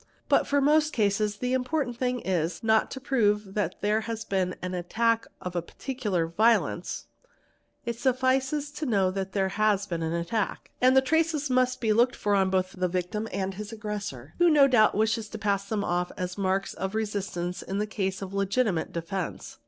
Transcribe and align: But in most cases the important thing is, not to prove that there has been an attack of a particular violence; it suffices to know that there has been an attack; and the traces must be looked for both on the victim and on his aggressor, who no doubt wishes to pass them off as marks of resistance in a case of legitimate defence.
But 0.27 0.51
in 0.51 0.63
most 0.63 0.93
cases 0.93 1.37
the 1.37 1.53
important 1.53 1.95
thing 1.95 2.21
is, 2.21 2.63
not 2.63 2.89
to 2.89 2.99
prove 2.99 3.53
that 3.53 3.75
there 3.81 4.01
has 4.01 4.25
been 4.25 4.55
an 4.59 4.73
attack 4.73 5.27
of 5.39 5.55
a 5.55 5.61
particular 5.61 6.25
violence; 6.25 7.05
it 7.85 7.99
suffices 7.99 8.71
to 8.71 8.87
know 8.87 9.11
that 9.11 9.33
there 9.33 9.49
has 9.49 9.85
been 9.85 10.01
an 10.01 10.13
attack; 10.13 10.71
and 10.81 10.97
the 10.97 11.01
traces 11.03 11.51
must 11.51 11.79
be 11.81 11.93
looked 11.93 12.15
for 12.15 12.33
both 12.47 12.73
on 12.73 12.81
the 12.81 12.87
victim 12.87 13.27
and 13.31 13.53
on 13.53 13.57
his 13.59 13.71
aggressor, 13.71 14.33
who 14.39 14.49
no 14.49 14.67
doubt 14.67 14.95
wishes 14.95 15.29
to 15.29 15.37
pass 15.37 15.69
them 15.69 15.83
off 15.83 16.11
as 16.17 16.35
marks 16.35 16.73
of 16.73 16.95
resistance 16.95 17.61
in 17.61 17.79
a 17.79 17.85
case 17.85 18.23
of 18.23 18.33
legitimate 18.33 18.91
defence. 18.91 19.59